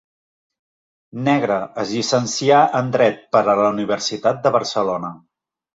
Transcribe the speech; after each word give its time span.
Negre 1.27 1.57
es 1.83 1.93
llicencià 1.97 2.63
en 2.81 2.91
Dret 2.99 3.23
per 3.37 3.47
la 3.53 3.59
Universitat 3.71 4.45
de 4.49 4.59
Barcelona. 4.59 5.19